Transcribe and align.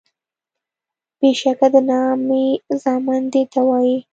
بیشکه 1.19 1.67
د 1.73 1.75
نامي 1.89 2.47
زامن 2.81 3.21
دیته 3.33 3.61
وایي 3.67 3.97